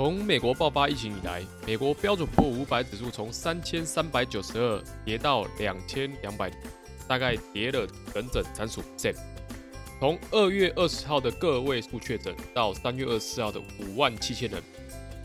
[0.00, 6.50] 从美国爆发疫情以来，美国标准普尔五百指数从三千三百九十二跌到两千两百，
[7.06, 8.82] 大概跌了整整三十五。
[10.00, 14.62] 从二月二十号的个位数确诊到三月二十四号的五万七千人，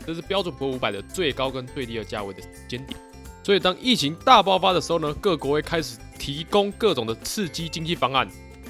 [0.06, 3.00] 这是标准普尔五百的最高跟最低的价位的时间点。
[3.42, 8.28] 所以当疫情大爆发的时候呢，各国会开始提供各种的刺激经济方案，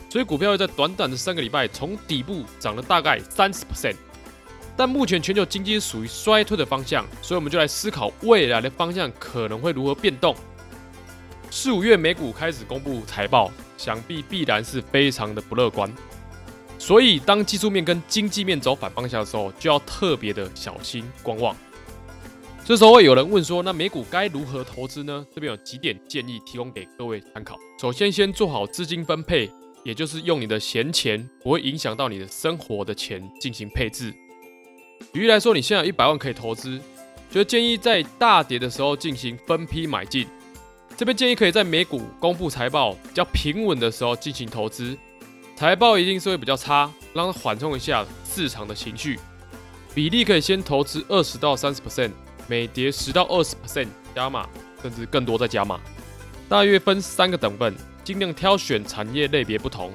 [0.08, 3.96] 所以股票会在短短的三个礼拜从底部涨了大概三十 percent。
[4.76, 10.36] 但目前全球经济属于衰退的方向，所以我们就来思考未来的方向可能会如何变动。
[11.50, 15.90] 四五月美股开始公布财报，想必必然是非常的不乐观。
[16.78, 21.56] 所以当技术面跟经济面走反方向的时候，就要特别的小心观望。
[22.64, 25.24] 这时候会有人问说，那美股该如何投资呢？
[25.34, 27.56] 这边有几点建议提供给各位参考。
[27.80, 29.50] 首先，先做好资金分配，
[29.84, 34.12] 也就是用你的闲钱不会影响到你的生活的钱进行配置。
[35.12, 36.80] 举例来说，你现在有一百万可以投资，
[37.30, 40.26] 就建议在大跌的时候进行分批买进。
[40.96, 44.96] 这边建议可以在美股公布财报比较平稳的时候进行投资，
[45.54, 49.18] 财报一定是会比较差，让它缓冲一下市场的情绪。
[49.94, 52.12] 比例可以先投资二十到三十 percent，
[52.46, 54.48] 每跌十到二十 percent 加码，
[54.82, 55.80] 甚至更多再加码。
[56.48, 59.92] 大约分三个等份，尽量挑选产业类别不同，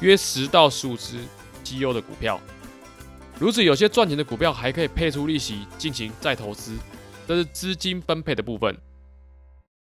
[0.00, 1.18] 约十到十五只
[1.64, 2.40] 绩优的股票。
[3.40, 6.76] 如此，有些赚钱的股票还可以配出利息进行再投资，
[7.26, 8.76] 这是资金分配的部分。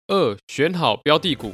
[0.06, 1.52] 二、选好标的股，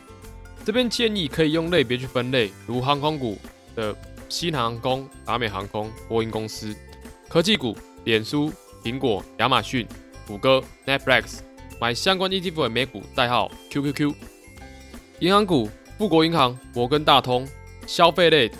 [0.63, 3.39] 这边建议可以用类别去分类，如航空股
[3.75, 3.97] 的
[4.29, 6.75] 西南航空、达美航空、波音公司；
[7.31, 8.53] 科技股，脸书、
[8.85, 9.87] 苹果、亚马逊、
[10.27, 11.39] 谷歌、Netflix，
[11.81, 14.15] 买相关 ETF 的美股代号 QQQ；
[15.21, 17.47] 银行股，富国银行、摩根大通；
[17.87, 18.51] 消费类。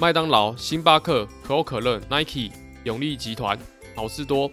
[0.00, 2.50] 麦当劳、星巴克、可口可乐、Nike、
[2.84, 3.58] 永利集团、
[3.94, 4.50] 好事多，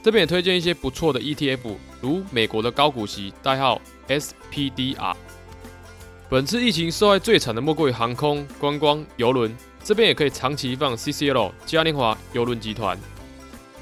[0.00, 5.16] 这边也推荐一些不错的 ETF，如美国的高股息代号 SPDR。
[6.30, 9.52] 本次疫情受害最惨的莫过于航空、观光、游轮，
[9.82, 12.96] 这边也可以长期放 CCL 嘉年华邮轮集团。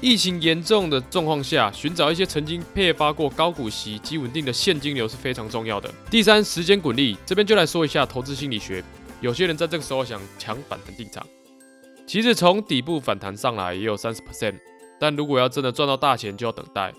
[0.01, 5.87] 疫情严重的状况下，寻找一些曾经配发过高股息及稳定的现金流是非常重要的。
[6.09, 8.83] 第三，时间滚利，这边就来说一下投资心理学。
[9.25, 11.25] 有些人在这个时候想抢反弹进场，
[12.05, 14.53] 其实从底部反弹上来也有三十 percent，
[14.99, 16.93] 但如果要真的赚到大钱，就要等待，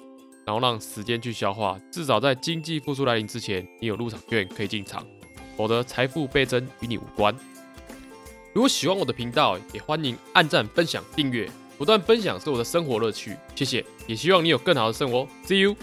[0.44, 1.80] 然后让时间去消化。
[1.92, 5.06] 至少在经济复苏来临之前，你有入场券可以进场，
[5.56, 7.32] 否则财富倍增与你无关。
[8.52, 11.48] 如果喜欢我的频道，也欢迎按赞、分享、订阅，
[11.78, 13.36] 不断分享是我的生活乐趣。
[13.54, 15.28] 谢谢，也希望你有更好的生活。
[15.46, 15.76] See you。